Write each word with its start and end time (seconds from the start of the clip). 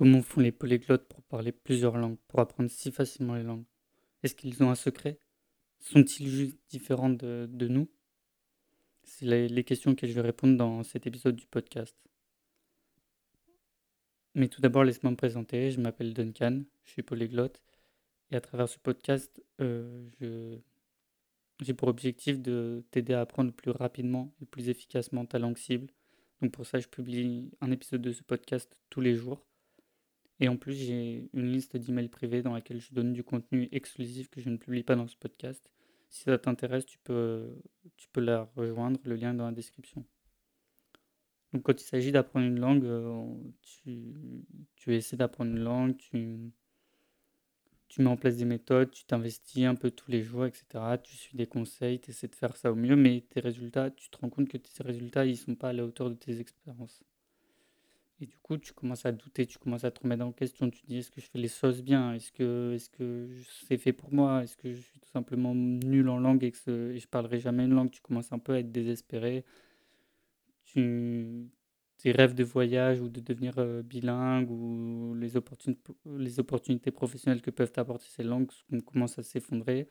Comment 0.00 0.22
font 0.22 0.40
les 0.40 0.50
polyglottes 0.50 1.06
pour 1.08 1.22
parler 1.24 1.52
plusieurs 1.52 1.98
langues, 1.98 2.16
pour 2.26 2.40
apprendre 2.40 2.70
si 2.70 2.90
facilement 2.90 3.34
les 3.34 3.42
langues? 3.42 3.66
Est-ce 4.22 4.34
qu'ils 4.34 4.62
ont 4.62 4.70
un 4.70 4.74
secret? 4.74 5.20
Sont-ils 5.78 6.26
juste 6.26 6.56
différents 6.70 7.10
de, 7.10 7.68
nous? 7.68 7.86
C'est 9.04 9.26
les, 9.26 9.62
questions 9.62 9.94
que 9.94 10.06
je 10.06 10.14
vais 10.14 10.22
répondre 10.22 10.56
dans 10.56 10.82
cet 10.84 11.06
épisode 11.06 11.36
du 11.36 11.46
podcast. 11.46 11.94
Mais 14.34 14.48
tout 14.48 14.62
d'abord, 14.62 14.84
laisse-moi 14.84 15.10
me 15.10 15.18
présenter. 15.18 15.70
Je 15.70 15.78
m'appelle 15.78 16.14
Duncan, 16.14 16.62
je 16.84 16.92
suis 16.92 17.02
polyglotte. 17.02 17.62
Et 18.30 18.36
à 18.36 18.40
travers 18.40 18.70
ce 18.70 18.78
podcast, 18.78 19.44
euh, 19.60 20.08
j'ai 21.60 21.74
pour 21.74 21.88
objectif 21.88 22.40
de 22.40 22.86
t'aider 22.90 23.12
à 23.12 23.20
apprendre 23.20 23.52
plus 23.52 23.70
rapidement 23.70 24.32
et 24.40 24.46
plus 24.46 24.70
efficacement 24.70 25.26
ta 25.26 25.38
langue 25.38 25.58
cible. 25.58 25.92
Donc 26.40 26.52
pour 26.52 26.64
ça, 26.64 26.78
je 26.78 26.88
publie 26.88 27.50
un 27.60 27.70
épisode 27.70 28.00
de 28.00 28.12
ce 28.12 28.22
podcast 28.22 28.78
tous 28.88 29.02
les 29.02 29.14
jours. 29.14 29.44
Et 30.40 30.48
en 30.48 30.56
plus, 30.56 30.72
j'ai 30.72 31.28
une 31.34 31.52
liste 31.52 31.76
d'emails 31.76 32.08
privés 32.08 32.42
dans 32.42 32.54
laquelle 32.54 32.80
je 32.80 32.94
donne 32.94 33.12
du 33.12 33.22
contenu 33.22 33.68
exclusif 33.72 34.30
que 34.30 34.40
je 34.40 34.48
ne 34.48 34.56
publie 34.56 34.82
pas 34.82 34.96
dans 34.96 35.06
ce 35.06 35.16
podcast. 35.16 35.70
Si 36.08 36.22
ça 36.24 36.38
t'intéresse, 36.38 36.86
tu 36.86 36.98
peux, 37.04 37.54
tu 37.96 38.08
peux 38.08 38.20
la 38.20 38.50
rejoindre, 38.56 38.98
le 39.04 39.14
lien 39.16 39.32
est 39.34 39.36
dans 39.36 39.46
la 39.46 39.52
description. 39.52 40.04
Donc 41.52 41.62
quand 41.64 41.80
il 41.80 41.84
s'agit 41.84 42.10
d'apprendre 42.10 42.46
une 42.46 42.58
langue, 42.58 42.84
euh, 42.84 43.26
tu, 43.62 44.14
tu 44.76 44.94
essaies 44.94 45.16
d'apprendre 45.16 45.50
une 45.50 45.60
langue, 45.60 45.96
tu, 45.96 46.52
tu 47.88 48.02
mets 48.02 48.08
en 48.08 48.16
place 48.16 48.36
des 48.36 48.44
méthodes, 48.44 48.90
tu 48.90 49.04
t'investis 49.04 49.64
un 49.64 49.74
peu 49.74 49.90
tous 49.90 50.10
les 50.10 50.22
jours, 50.22 50.46
etc. 50.46 50.64
Tu 51.02 51.16
suis 51.16 51.36
des 51.36 51.46
conseils, 51.46 52.00
tu 52.00 52.10
essaies 52.10 52.28
de 52.28 52.34
faire 52.34 52.56
ça 52.56 52.72
au 52.72 52.76
mieux, 52.76 52.96
mais 52.96 53.24
tes 53.28 53.40
résultats, 53.40 53.90
tu 53.90 54.08
te 54.10 54.16
rends 54.18 54.30
compte 54.30 54.48
que 54.48 54.56
tes 54.56 54.82
résultats, 54.82 55.26
ils 55.26 55.32
ne 55.32 55.36
sont 55.36 55.54
pas 55.54 55.70
à 55.70 55.72
la 55.72 55.84
hauteur 55.84 56.08
de 56.08 56.14
tes 56.14 56.40
expériences. 56.40 57.04
Et 58.20 58.26
du 58.26 58.36
coup, 58.38 58.58
tu 58.58 58.72
commences 58.74 59.06
à 59.06 59.12
douter, 59.12 59.46
tu 59.46 59.58
commences 59.58 59.84
à 59.84 59.90
te 59.90 60.00
remettre 60.02 60.24
en 60.24 60.32
question. 60.32 60.68
Tu 60.70 60.82
te 60.82 60.86
dis, 60.86 60.98
est-ce 60.98 61.10
que 61.10 61.20
je 61.22 61.26
fais 61.26 61.38
les 61.38 61.48
choses 61.48 61.82
bien? 61.82 62.12
Est-ce 62.14 62.32
que, 62.32 62.74
est 62.74 62.90
que 62.90 63.28
c'est 63.66 63.78
fait 63.78 63.94
pour 63.94 64.12
moi? 64.12 64.42
Est-ce 64.42 64.56
que 64.56 64.72
je 64.72 64.80
suis 64.80 65.00
tout 65.00 65.08
simplement 65.10 65.54
nul 65.54 66.08
en 66.08 66.18
langue 66.18 66.44
et 66.44 66.50
que 66.52 66.58
je 66.58 66.98
je 66.98 67.06
parlerai 67.08 67.40
jamais 67.40 67.64
une 67.64 67.74
langue? 67.74 67.90
Tu 67.90 68.02
commences 68.02 68.32
un 68.32 68.38
peu 68.38 68.52
à 68.52 68.58
être 68.60 68.70
désespéré. 68.70 69.44
Tu, 70.64 71.48
tes 71.98 72.12
rêves 72.12 72.34
de 72.34 72.44
voyage 72.44 73.00
ou 73.00 73.08
de 73.08 73.20
devenir 73.20 73.54
euh, 73.58 73.82
bilingue 73.82 74.50
ou 74.50 75.14
les 75.14 75.36
opportunités, 75.36 75.92
les 76.18 76.40
opportunités 76.40 76.90
professionnelles 76.90 77.42
que 77.42 77.50
peuvent 77.50 77.72
apporter 77.76 78.06
ces 78.08 78.22
langues 78.22 78.50
commencent 78.86 79.18
à 79.18 79.22
s'effondrer. 79.22 79.88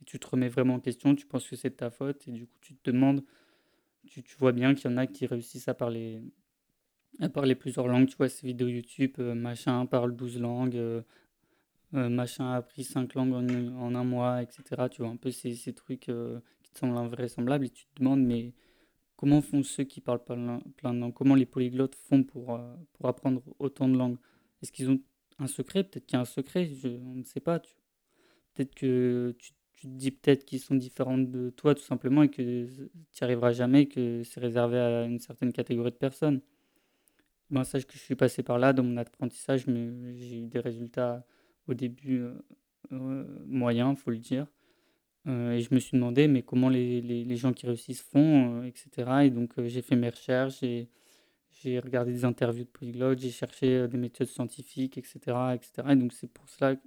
Et 0.00 0.04
tu 0.06 0.18
te 0.18 0.26
remets 0.28 0.48
vraiment 0.48 0.74
en 0.74 0.80
question, 0.80 1.14
tu 1.14 1.26
penses 1.26 1.48
que 1.48 1.56
c'est 1.56 1.70
de 1.70 1.76
ta 1.76 1.90
faute 1.90 2.26
et 2.28 2.32
du 2.32 2.46
coup 2.46 2.58
tu 2.60 2.74
te 2.74 2.90
demandes, 2.90 3.24
tu, 4.06 4.22
tu 4.22 4.36
vois 4.38 4.52
bien 4.52 4.74
qu'il 4.74 4.90
y 4.90 4.94
en 4.94 4.96
a 4.98 5.06
qui 5.06 5.26
réussissent 5.26 5.68
à 5.68 5.74
parler 5.74 6.22
à 7.20 7.28
parler 7.28 7.54
plusieurs 7.54 7.88
langues, 7.88 8.08
tu 8.08 8.16
vois, 8.16 8.28
ces 8.28 8.46
vidéos 8.46 8.68
YouTube, 8.68 9.12
euh, 9.18 9.34
machin 9.34 9.86
parle 9.86 10.14
12 10.16 10.40
langues, 10.40 10.76
euh, 10.76 11.02
euh, 11.94 12.08
machin 12.08 12.52
a 12.52 12.56
appris 12.56 12.84
5 12.84 13.14
langues 13.14 13.34
en, 13.34 13.94
un 13.94 14.04
mois, 14.04 14.42
etc. 14.42 14.88
Tu 14.90 15.02
vois, 15.02 15.10
un 15.10 15.16
peu 15.16 15.30
ces, 15.30 15.54
ces 15.54 15.74
trucs 15.74 16.00
qui 16.00 16.72
te 16.72 16.78
semblent 16.78 16.96
invraisemblables 16.96 17.66
et 17.66 17.70
tu 17.70 17.84
te 17.86 18.00
demandes, 18.00 18.22
mais 18.24 18.54
comment 19.16 19.42
font 19.42 19.62
ceux 19.62 19.84
qui 19.84 20.00
parlent 20.00 20.24
plein 20.24 20.36
de 20.36 20.98
langues? 20.98 21.12
Comment 21.12 21.34
les 21.34 21.46
polyglottes 21.46 21.94
font 21.94 22.22
pour, 22.24 22.58
pour 22.94 23.08
apprendre 23.08 23.42
autant 23.58 23.88
de 23.88 23.96
langues? 23.96 24.16
Est-ce 24.62 24.72
qu'ils 24.72 24.90
ont 24.90 25.00
un 25.38 25.46
secret? 25.46 25.84
Peut-être 25.84 26.06
qu'il 26.06 26.16
y 26.16 26.18
a 26.18 26.22
un 26.22 26.24
secret, 26.24 26.70
on 26.84 27.16
ne 27.16 27.24
sait 27.24 27.40
pas. 27.40 27.60
Peut-être 28.54 28.74
que 28.74 29.34
tu, 29.38 29.52
tu, 29.74 29.82
te 29.82 29.92
dis 29.92 30.10
peut-être 30.12 30.44
qu'ils 30.46 30.60
sont 30.60 30.74
différents 30.74 31.18
de 31.18 31.50
toi 31.50 31.74
tout 31.74 31.82
simplement 31.82 32.22
et 32.22 32.30
que 32.30 32.42
tu 32.42 32.82
n'y 32.82 32.88
arriveras 33.20 33.52
jamais, 33.52 33.86
que 33.86 34.22
c'est 34.24 34.40
réservé 34.40 34.78
à 34.78 35.04
une 35.04 35.18
certaine 35.18 35.52
catégorie 35.52 35.90
de 35.90 35.96
personnes. 35.96 36.40
Sache 37.64 37.86
que 37.86 37.92
je 37.92 37.98
suis 37.98 38.14
passé 38.14 38.42
par 38.42 38.58
là 38.58 38.72
dans 38.72 38.82
mon 38.82 38.96
apprentissage, 38.96 39.66
mais 39.66 40.16
j'ai 40.16 40.40
eu 40.40 40.46
des 40.46 40.60
résultats 40.60 41.24
au 41.68 41.74
début 41.74 42.20
euh, 42.22 42.34
euh, 42.92 43.24
moyens, 43.46 43.98
faut 43.98 44.10
le 44.10 44.18
dire. 44.18 44.46
Euh, 45.28 45.52
et 45.52 45.60
je 45.60 45.72
me 45.74 45.78
suis 45.78 45.96
demandé, 45.96 46.28
mais 46.28 46.42
comment 46.42 46.68
les, 46.68 47.00
les, 47.00 47.24
les 47.24 47.36
gens 47.36 47.52
qui 47.52 47.66
réussissent 47.66 48.02
font, 48.02 48.64
etc. 48.64 49.10
Et 49.24 49.30
donc 49.30 49.52
j'ai 49.66 49.82
fait 49.82 49.96
mes 49.96 50.08
recherches, 50.08 50.60
j'ai, 50.60 51.78
regardé 51.78 52.12
des 52.12 52.24
interviews 52.24 52.64
de 52.64 52.70
polyglottes, 52.70 53.20
j'ai 53.20 53.30
cherché 53.30 53.86
des 53.86 53.98
méthodes 53.98 54.26
scientifiques, 54.26 54.98
etc. 54.98 55.20
etc. 55.54 55.88
Et 55.90 55.96
donc 55.96 56.12
c'est 56.12 56.26
pour 56.26 56.48
cela 56.48 56.74
que 56.76 56.82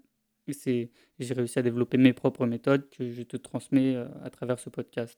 j'ai 0.48 0.90
réussi 1.34 1.60
à 1.60 1.62
développer 1.62 1.98
mes 1.98 2.14
propres 2.14 2.46
méthodes 2.46 2.90
que 2.90 3.10
je 3.10 3.24
te 3.24 3.38
transmets 3.38 3.96
à 4.24 4.30
travers 4.30 4.60
ce 4.60 4.70
podcast. 4.70 5.18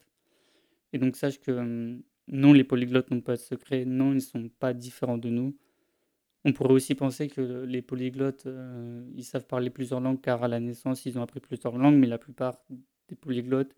Et 0.94 1.00
donc 1.00 1.16
sache 1.16 1.40
que 1.40 1.52
hum, 1.52 2.04
non, 2.28 2.54
les 2.54 2.64
polyglottes 2.64 3.10
n'ont 3.12 3.22
pas 3.22 3.34
de 3.34 3.42
secret. 3.42 3.86
Non, 3.86 4.12
ils 4.12 4.16
ne 4.16 4.20
sont 4.20 4.50
pas 4.60 4.74
différents 4.74 5.18
de 5.18 5.30
nous. 5.30 5.56
On 6.46 6.54
pourrait 6.54 6.74
aussi 6.74 6.96
penser 6.96 7.28
que 7.30 7.66
les 7.66 7.82
polyglottes, 7.82 8.46
euh, 8.46 9.06
ils 9.16 9.24
savent 9.24 9.46
parler 9.46 9.70
plusieurs 9.70 10.00
langues 10.02 10.22
car 10.22 10.44
à 10.44 10.48
la 10.48 10.60
naissance, 10.60 11.06
ils 11.06 11.18
ont 11.20 11.22
appris 11.22 11.40
plusieurs 11.40 11.78
langues, 11.78 11.96
mais 11.96 12.08
la 12.08 12.18
plupart 12.18 12.58
des 13.10 13.16
polyglottes, 13.16 13.76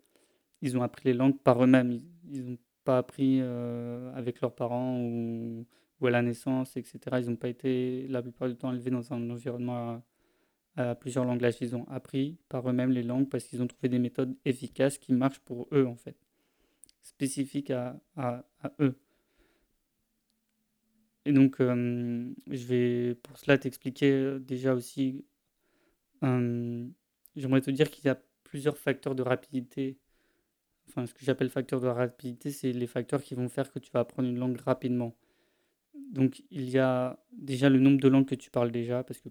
ils 0.62 0.76
ont 0.76 0.82
appris 0.82 1.04
les 1.06 1.14
langues 1.14 1.38
par 1.38 1.62
eux-mêmes. 1.62 2.00
Ils 2.30 2.44
n'ont 2.44 2.58
pas 2.84 2.98
appris 2.98 3.38
euh, 3.40 4.12
avec 4.14 4.40
leurs 4.40 4.54
parents 4.54 5.00
ou, 5.00 5.66
à 6.06 6.10
la 6.10 6.22
naissance, 6.22 6.76
etc. 6.76 6.98
Ils 7.20 7.30
n'ont 7.30 7.36
pas 7.36 7.48
été 7.48 8.06
la 8.08 8.22
plupart 8.22 8.48
du 8.48 8.56
temps 8.56 8.72
élevés 8.72 8.90
dans 8.90 9.12
un 9.12 9.30
environnement 9.30 10.02
à, 10.76 10.90
à 10.90 10.94
plusieurs 10.94 11.24
langages. 11.24 11.56
Ils 11.60 11.76
ont 11.76 11.86
appris 11.88 12.38
par 12.48 12.68
eux-mêmes 12.68 12.92
les 12.92 13.02
langues 13.02 13.28
parce 13.28 13.44
qu'ils 13.44 13.62
ont 13.62 13.66
trouvé 13.66 13.88
des 13.88 13.98
méthodes 13.98 14.36
efficaces 14.44 14.98
qui 14.98 15.12
marchent 15.12 15.40
pour 15.40 15.68
eux, 15.72 15.86
en 15.86 15.96
fait 15.96 16.16
spécifique 17.02 17.70
à, 17.70 18.00
à, 18.16 18.44
eux. 18.80 18.96
Et 21.26 21.32
donc, 21.32 21.60
euh, 21.60 22.32
je 22.46 22.66
vais 22.66 23.14
pour 23.16 23.36
cela 23.38 23.58
t'expliquer 23.58 24.10
euh, 24.12 24.38
déjà 24.38 24.74
aussi. 24.74 25.24
Euh, 26.24 26.86
J'aimerais 27.36 27.60
te 27.60 27.70
dire 27.70 27.90
qu'il 27.90 28.06
y 28.06 28.08
a 28.08 28.20
plusieurs 28.44 28.78
facteurs 28.78 29.14
de 29.14 29.22
rapidité. 29.22 29.98
Enfin, 30.88 31.06
ce 31.06 31.14
que 31.14 31.24
j'appelle 31.24 31.50
facteurs 31.50 31.80
de 31.80 31.86
rapidité, 31.86 32.50
c'est 32.50 32.72
les 32.72 32.86
facteurs 32.86 33.22
qui 33.22 33.34
vont 33.34 33.48
faire 33.48 33.70
que 33.70 33.78
tu 33.78 33.90
vas 33.92 34.00
apprendre 34.00 34.28
une 34.28 34.38
langue 34.38 34.58
rapidement. 34.60 35.14
Donc, 36.12 36.42
il 36.50 36.68
y 36.70 36.78
a 36.78 37.18
déjà 37.32 37.68
le 37.68 37.78
nombre 37.78 38.00
de 38.00 38.08
langues 38.08 38.26
que 38.26 38.34
tu 38.34 38.50
parles 38.50 38.72
déjà, 38.72 39.04
parce 39.04 39.20
que 39.20 39.28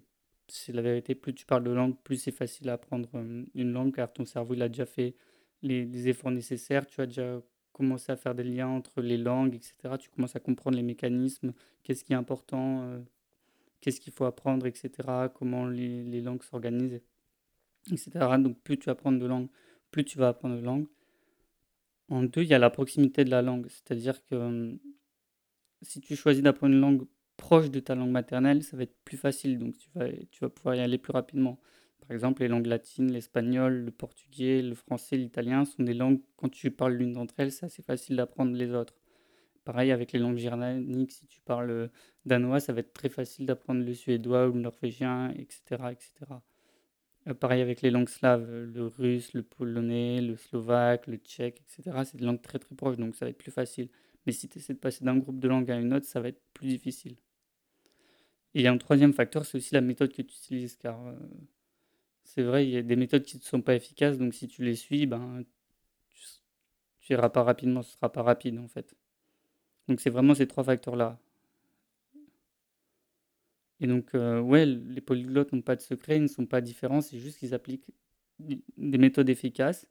c'est 0.48 0.72
la 0.72 0.82
vérité, 0.82 1.14
plus 1.14 1.34
tu 1.34 1.46
parles 1.46 1.64
de 1.64 1.70
langue, 1.70 1.96
plus 2.02 2.16
c'est 2.16 2.32
facile 2.32 2.70
à 2.70 2.74
apprendre 2.74 3.08
une 3.14 3.72
langue, 3.72 3.94
car 3.94 4.12
ton 4.12 4.24
cerveau 4.24 4.54
il 4.54 4.62
a 4.62 4.68
déjà 4.68 4.86
fait 4.86 5.14
les, 5.62 5.84
les 5.84 6.08
efforts 6.08 6.30
nécessaires, 6.30 6.86
tu 6.86 7.00
as 7.00 7.06
déjà 7.06 7.40
commencer 7.80 8.12
à 8.12 8.16
faire 8.16 8.34
des 8.34 8.44
liens 8.44 8.68
entre 8.68 9.00
les 9.00 9.16
langues, 9.16 9.54
etc. 9.54 9.96
Tu 9.98 10.10
commences 10.10 10.36
à 10.36 10.40
comprendre 10.40 10.76
les 10.76 10.82
mécanismes, 10.82 11.54
qu'est-ce 11.82 12.04
qui 12.04 12.12
est 12.12 12.16
important, 12.16 12.82
euh, 12.82 12.98
qu'est-ce 13.80 14.00
qu'il 14.00 14.12
faut 14.12 14.26
apprendre, 14.26 14.66
etc. 14.66 14.90
Comment 15.34 15.66
les, 15.66 16.20
langues 16.20 16.42
s'organisent, 16.42 17.00
etc. 17.90 18.10
Donc 18.38 18.60
plus 18.60 18.78
tu 18.78 18.90
apprends 18.90 19.12
de 19.12 19.24
langues, 19.26 19.48
plus 19.90 20.04
tu 20.04 20.18
vas 20.18 20.28
apprendre 20.28 20.56
de 20.56 20.62
langues. 20.62 20.86
En 22.10 22.22
deux, 22.24 22.42
il 22.42 22.48
y 22.48 22.54
a 22.54 22.58
la 22.58 22.70
proximité 22.70 23.24
de 23.24 23.30
la 23.30 23.40
langue, 23.40 23.66
c'est-à-dire 23.68 24.22
que 24.24 24.34
euh, 24.34 24.74
si 25.80 26.00
tu 26.00 26.16
choisis 26.16 26.42
d'apprendre 26.42 26.74
une 26.74 26.80
langue 26.80 27.06
proche 27.38 27.70
de 27.70 27.80
ta 27.80 27.94
langue 27.94 28.10
maternelle, 28.10 28.62
ça 28.62 28.76
va 28.76 28.82
être 28.82 28.96
plus 29.04 29.16
facile, 29.16 29.58
donc 29.58 29.78
tu 29.78 29.88
vas, 29.94 30.08
tu 30.30 30.40
vas 30.40 30.50
pouvoir 30.50 30.74
y 30.74 30.80
aller 30.80 30.98
plus 30.98 31.12
rapidement. 31.12 31.58
Par 32.10 32.16
exemple, 32.16 32.42
les 32.42 32.48
langues 32.48 32.66
latines, 32.66 33.12
l'espagnol, 33.12 33.84
le 33.84 33.92
portugais, 33.92 34.62
le 34.62 34.74
français, 34.74 35.16
l'italien 35.16 35.64
sont 35.64 35.84
des 35.84 35.94
langues, 35.94 36.18
quand 36.34 36.48
tu 36.48 36.72
parles 36.72 36.94
l'une 36.94 37.12
d'entre 37.12 37.34
elles, 37.36 37.52
c'est 37.52 37.66
assez 37.66 37.84
facile 37.84 38.16
d'apprendre 38.16 38.52
les 38.56 38.74
autres. 38.74 38.98
Pareil 39.64 39.92
avec 39.92 40.10
les 40.10 40.18
langues 40.18 40.36
germaniques, 40.36 41.12
si 41.12 41.28
tu 41.28 41.40
parles 41.40 41.88
danois, 42.26 42.58
ça 42.58 42.72
va 42.72 42.80
être 42.80 42.92
très 42.92 43.10
facile 43.10 43.46
d'apprendre 43.46 43.84
le 43.84 43.94
suédois 43.94 44.48
ou 44.48 44.54
le 44.54 44.60
norvégien, 44.60 45.30
etc. 45.36 45.92
etc. 45.92 46.10
Euh, 47.28 47.34
pareil 47.34 47.62
avec 47.62 47.80
les 47.80 47.92
langues 47.92 48.08
slaves, 48.08 48.50
le 48.50 48.86
russe, 48.88 49.32
le 49.32 49.44
polonais, 49.44 50.20
le 50.20 50.34
slovaque, 50.34 51.06
le 51.06 51.18
tchèque, 51.18 51.60
etc. 51.60 51.96
C'est 52.04 52.16
des 52.16 52.24
langues 52.24 52.42
très 52.42 52.58
très 52.58 52.74
proches, 52.74 52.96
donc 52.96 53.14
ça 53.14 53.24
va 53.24 53.30
être 53.30 53.38
plus 53.38 53.52
facile. 53.52 53.88
Mais 54.26 54.32
si 54.32 54.48
tu 54.48 54.58
essaies 54.58 54.74
de 54.74 54.80
passer 54.80 55.04
d'un 55.04 55.16
groupe 55.16 55.38
de 55.38 55.46
langues 55.46 55.70
à 55.70 55.76
une 55.76 55.94
autre, 55.94 56.06
ça 56.06 56.20
va 56.20 56.26
être 56.26 56.42
plus 56.54 56.66
difficile. 56.66 57.14
Et 58.54 58.66
un 58.66 58.78
troisième 58.78 59.12
facteur, 59.12 59.46
c'est 59.46 59.58
aussi 59.58 59.74
la 59.74 59.80
méthode 59.80 60.10
que 60.10 60.22
tu 60.22 60.34
utilises, 60.34 60.76
car 60.76 61.06
euh, 61.06 61.14
c'est 62.24 62.42
vrai, 62.42 62.66
il 62.66 62.70
y 62.70 62.76
a 62.76 62.82
des 62.82 62.96
méthodes 62.96 63.24
qui 63.24 63.36
ne 63.36 63.42
sont 63.42 63.62
pas 63.62 63.74
efficaces, 63.74 64.18
donc 64.18 64.34
si 64.34 64.48
tu 64.48 64.62
les 64.64 64.76
suis, 64.76 65.06
ben, 65.06 65.44
tu 67.00 67.12
n'iras 67.12 67.30
pas 67.30 67.42
rapidement, 67.42 67.82
ce 67.82 67.92
sera 67.92 68.12
pas 68.12 68.22
rapide 68.22 68.58
en 68.58 68.68
fait. 68.68 68.94
Donc 69.88 70.00
c'est 70.00 70.10
vraiment 70.10 70.34
ces 70.34 70.46
trois 70.46 70.64
facteurs-là. 70.64 71.18
Et 73.80 73.86
donc, 73.86 74.14
euh, 74.14 74.40
ouais, 74.40 74.66
les 74.66 75.00
polyglottes 75.00 75.52
n'ont 75.52 75.62
pas 75.62 75.74
de 75.74 75.80
secret, 75.80 76.16
ils 76.16 76.22
ne 76.22 76.28
sont 76.28 76.46
pas 76.46 76.60
différents, 76.60 77.00
c'est 77.00 77.18
juste 77.18 77.38
qu'ils 77.38 77.54
appliquent 77.54 77.86
des 78.38 78.98
méthodes 78.98 79.28
efficaces. 79.28 79.88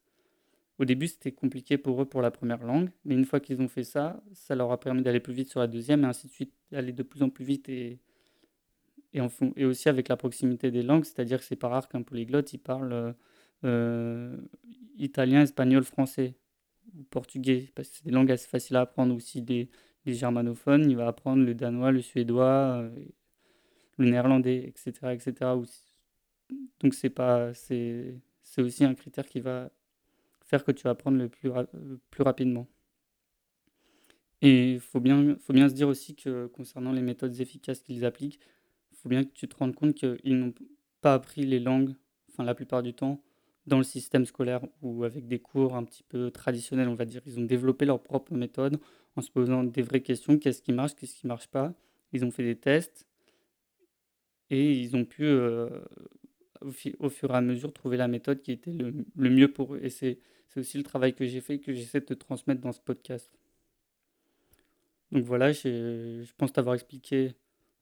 Au 0.78 0.86
début, 0.86 1.08
c'était 1.08 1.32
compliqué 1.32 1.78
pour 1.78 2.02
eux 2.02 2.06
pour 2.06 2.22
la 2.22 2.32
première 2.32 2.64
langue, 2.64 2.90
mais 3.04 3.16
une 3.16 3.26
fois 3.26 3.40
qu'ils 3.40 3.62
ont 3.62 3.68
fait 3.68 3.84
ça, 3.84 4.24
ça 4.34 4.56
leur 4.56 4.72
a 4.72 4.80
permis 4.80 5.02
d'aller 5.02 5.20
plus 5.20 5.34
vite 5.34 5.50
sur 5.50 5.60
la 5.60 5.68
deuxième, 5.68 6.04
et 6.04 6.08
ainsi 6.08 6.28
de 6.28 6.32
suite, 6.32 6.54
d'aller 6.72 6.94
de 6.94 7.04
plus 7.04 7.24
en 7.24 7.30
plus 7.30 7.44
vite 7.44 7.68
et, 7.68 8.00
et, 9.14 9.66
aussi 9.66 9.90
avec 9.90 10.08
la 10.08 10.18
proximité 10.18 10.72
des 10.72 10.84
langues, 10.84 11.06
c'est-à-dire 11.06 11.40
que 11.40 11.46
c'est 11.46 11.56
pas 11.56 11.70
rare 11.70 11.88
qu'un 11.90 12.04
polyglotte 12.04 12.54
il 12.54 12.60
parle 12.60 13.16
euh, 13.64 14.38
italien, 14.98 15.42
espagnol, 15.42 15.84
français 15.84 16.36
ou 16.96 17.04
portugais, 17.04 17.72
parce 17.76 17.90
que 17.90 17.96
c'est 17.98 18.06
des 18.06 18.12
langues 18.12 18.32
assez 18.32 18.48
faciles 18.48 18.76
à 18.76 18.82
apprendre 18.82 19.16
aussi. 19.16 19.42
Des, 19.42 19.70
des 20.06 20.14
germanophones, 20.14 20.90
il 20.90 20.96
va 20.96 21.08
apprendre 21.08 21.44
le 21.44 21.54
danois, 21.54 21.92
le 21.92 22.02
suédois, 22.02 22.82
euh, 22.82 22.90
le 23.98 24.10
néerlandais, 24.10 24.66
etc. 24.68 25.14
etc. 25.14 25.52
Donc 26.80 26.94
c'est 26.94 27.14
c'est 28.42 28.62
aussi 28.62 28.84
un 28.84 28.96
critère 28.96 29.28
qui 29.28 29.42
va 29.42 29.70
faire 30.46 30.64
que 30.64 30.72
tu 30.72 30.84
vas 30.84 30.92
apprendre 30.92 31.18
le 31.18 31.30
plus, 31.30 31.52
plus 32.10 32.24
rapidement. 32.24 32.68
Et 34.42 34.74
il 34.74 34.80
faut 34.80 35.00
bien, 35.00 35.36
faut 35.40 35.54
bien 35.54 35.70
se 35.70 35.74
dire 35.74 35.88
aussi 35.88 36.16
que 36.16 36.48
concernant 36.48 36.92
les 36.92 37.02
méthodes 37.02 37.40
efficaces 37.42 37.82
qu'ils 37.82 38.06
appliquent, 38.06 38.40
faut 39.02 39.10
bien 39.10 39.24
que 39.24 39.32
tu 39.34 39.48
te 39.48 39.56
rendes 39.56 39.76
compte 39.76 39.96
qu'ils 39.96 40.38
n'ont 40.38 40.54
pas 41.02 41.14
appris 41.14 41.46
les 41.46 41.60
langues, 41.60 41.94
enfin 42.32 42.44
la 42.44 42.56
plupart 42.56 42.84
du 42.84 42.94
temps, 42.94 43.22
dans 43.66 43.78
le 43.78 43.84
système 43.84 44.26
scolaire 44.26 44.62
ou 44.82 45.04
avec 45.04 45.28
des 45.28 45.40
cours 45.40 45.76
un 45.76 45.84
petit 45.84 46.04
peu 46.04 46.32
traditionnels, 46.32 46.88
on 46.88 46.96
va 46.96 47.06
dire. 47.06 47.22
Ils 47.26 47.40
ont 47.40 47.44
développé 47.44 47.86
leur 47.86 48.02
propre 48.02 48.34
méthode 48.34 48.80
en 49.16 49.22
se 49.22 49.32
posant 49.32 49.64
des 49.64 49.82
vraies 49.82 50.02
questions, 50.02 50.38
qu'est-ce 50.38 50.62
qui 50.62 50.74
marche, 50.74 50.96
qu'est-ce 50.96 51.16
qui 51.16 51.26
ne 51.26 51.30
marche 51.30 51.48
pas? 51.48 51.74
Ils 52.12 52.26
ont 52.26 52.32
fait 52.32 52.44
des 52.44 52.56
tests 52.56 53.08
et 54.50 54.80
ils 54.80 54.96
ont 54.96 55.06
pu, 55.06 55.24
euh, 55.24 55.70
au, 56.62 57.10
fur 57.10 57.32
et 57.32 57.36
à 57.36 57.42
mesure, 57.42 57.72
trouver 57.72 57.98
la 57.98 58.08
méthode 58.08 58.42
qui 58.42 58.52
était 58.52 58.72
le, 58.72 59.06
mieux 59.30 59.52
pour 59.52 59.76
eux. 59.76 59.80
Et 59.84 59.90
c'est 59.90 60.20
aussi 60.56 60.78
le 60.78 60.84
travail 60.84 61.14
que 61.14 61.26
j'ai 61.26 61.42
fait 61.42 61.60
que 61.60 61.74
j'essaie 61.74 62.00
de 62.00 62.06
te 62.06 62.14
transmettre 62.14 62.62
dans 62.62 62.72
ce 62.72 62.82
podcast. 62.82 63.32
Donc 65.12 65.24
voilà, 65.24 65.52
je 65.52 66.32
pense 66.38 66.52
t'avoir 66.54 66.76
expliqué 66.76 67.34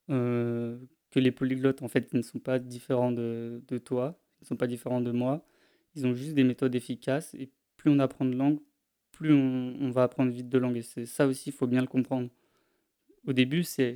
euh, 0.09 0.77
que 1.11 1.19
les 1.19 1.31
polyglottes, 1.31 1.81
en 1.81 1.87
fait, 1.87 2.13
ne 2.13 2.21
sont 2.21 2.39
pas 2.39 2.59
différents 2.59 3.11
de, 3.11 3.61
toi, 3.83 4.19
ils 4.41 4.43
ne 4.43 4.47
sont 4.47 4.55
pas 4.57 4.67
différents 4.67 5.01
de 5.01 5.11
moi. 5.11 5.45
Ils 5.95 6.05
ont 6.05 6.13
juste 6.13 6.33
des 6.33 6.43
méthodes 6.43 6.75
efficaces. 6.75 7.33
Et 7.35 7.49
plus 7.77 7.89
on 7.91 7.99
apprend 7.99 8.25
de 8.25 8.35
langue, 8.35 8.59
plus 9.11 9.33
on, 9.33 9.89
va 9.89 10.03
apprendre 10.03 10.31
vite 10.31 10.49
de 10.49 10.57
langue. 10.57 10.77
Et 10.77 10.81
c'est 10.81 11.05
ça 11.05 11.27
aussi, 11.27 11.49
il 11.49 11.53
faut 11.53 11.67
bien 11.67 11.81
le 11.81 11.87
comprendre. 11.87 12.29
Au 13.25 13.33
début, 13.33 13.63
c'est 13.63 13.95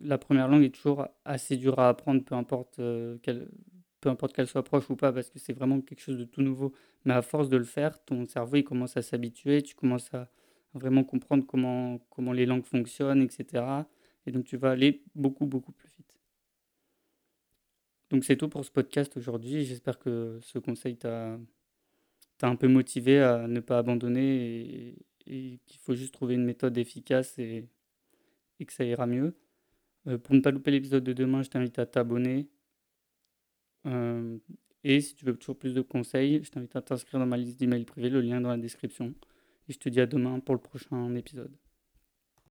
la 0.00 0.18
première 0.18 0.48
langue 0.48 0.64
est 0.64 0.74
toujours 0.74 1.06
assez 1.24 1.56
dure 1.56 1.78
à 1.78 1.88
apprendre, 1.88 2.22
peu 2.24 2.34
importe 2.34 2.78
euh, 2.78 3.16
qu'elle 3.18 3.48
peu 4.00 4.10
importe 4.10 4.34
qu'elle 4.34 4.46
soit 4.46 4.62
proche 4.62 4.88
ou 4.90 4.94
pas, 4.94 5.12
parce 5.12 5.30
que 5.30 5.38
c'est 5.38 5.52
vraiment 5.52 5.80
quelque 5.80 6.00
chose 6.00 6.18
de 6.18 6.24
tout 6.24 6.42
nouveau. 6.42 6.72
Mais 7.04 7.14
à 7.14 7.22
force 7.22 7.48
de 7.48 7.56
le 7.56 7.64
faire, 7.64 8.04
ton 8.04 8.26
cerveau 8.26 8.56
il 8.56 8.64
commence 8.64 8.96
à 8.96 9.02
s'habituer, 9.02 9.62
tu 9.62 9.74
commences 9.74 10.12
à 10.14 10.30
vraiment 10.74 11.02
comprendre 11.02 11.44
comment, 11.46 11.98
comment 12.10 12.32
les 12.32 12.46
langues 12.46 12.64
fonctionnent, 12.64 13.22
etc. 13.22 13.64
Et 14.26 14.30
donc 14.30 14.44
tu 14.44 14.56
vas 14.56 14.70
aller 14.70 15.02
beaucoup, 15.14 15.46
beaucoup 15.46 15.72
plus 15.72 15.88
vite. 15.88 16.15
Donc 18.10 18.24
c'est 18.24 18.36
tout 18.36 18.48
pour 18.48 18.64
ce 18.64 18.70
podcast 18.70 19.16
aujourd'hui. 19.16 19.64
J'espère 19.64 19.98
que 19.98 20.38
ce 20.42 20.58
conseil 20.58 20.96
t'a 20.96 21.38
un 22.42 22.56
peu 22.56 22.68
motivé 22.68 23.20
à 23.20 23.48
ne 23.48 23.60
pas 23.60 23.78
abandonner 23.78 24.94
et, 25.26 25.58
qu'il 25.66 25.80
faut 25.80 25.94
juste 25.94 26.14
trouver 26.14 26.34
une 26.34 26.44
méthode 26.44 26.78
efficace 26.78 27.36
et, 27.38 27.68
que 28.64 28.72
ça 28.72 28.84
ira 28.84 29.06
mieux. 29.06 29.34
Euh, 30.06 30.18
pour 30.18 30.34
ne 30.34 30.40
pas 30.40 30.52
louper 30.52 30.70
l'épisode 30.70 31.02
de 31.02 31.12
demain, 31.12 31.42
je 31.42 31.50
t'invite 31.50 31.78
à 31.80 31.86
t'abonner. 31.86 32.48
Euh, 33.86 34.38
et 34.84 35.00
si 35.00 35.16
tu 35.16 35.24
veux 35.24 35.36
toujours 35.36 35.58
plus 35.58 35.74
de 35.74 35.82
conseils, 35.82 36.42
je 36.44 36.50
t'invite 36.50 36.76
à 36.76 36.82
t'inscrire 36.82 37.18
dans 37.18 37.26
ma 37.26 37.36
liste 37.36 37.58
d'emails 37.58 37.84
privés, 37.84 38.08
le 38.08 38.20
lien 38.20 38.40
dans 38.40 38.50
la 38.50 38.56
description. 38.56 39.14
Et 39.68 39.72
je 39.72 39.78
te 39.78 39.88
dis 39.88 40.00
à 40.00 40.06
demain 40.06 40.38
pour 40.38 40.54
le 40.54 40.60
prochain 40.60 41.12
épisode. 41.16 41.56